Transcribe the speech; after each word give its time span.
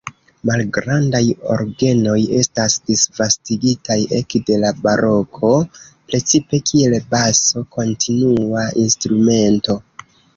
Malgrandaj 0.49 1.19
orgenoj 1.55 2.15
estas 2.37 2.77
disvastigitaj 2.89 3.97
ekde 4.19 4.57
la 4.63 4.71
baroko 4.87 5.51
precipe 5.75 6.61
kiel 6.71 6.97
baso-kontinua-instrumento. 7.13 9.77